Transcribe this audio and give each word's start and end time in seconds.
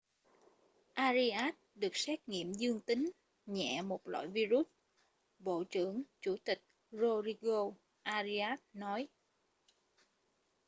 arias 0.95 1.55
được 1.75 1.95
xét 1.95 2.29
nghiệm 2.29 2.53
dương 2.53 2.79
tính 2.81 3.11
nhẹ 3.45 3.81
một 3.81 4.07
loại 4.07 4.27
vi-rút 4.27 4.67
bộ 5.39 5.63
trưởng 5.69 6.03
chủ 6.21 6.35
tịch 6.43 6.61
rodrigo 6.91 7.71
arias 8.03 8.59
nói 8.73 9.07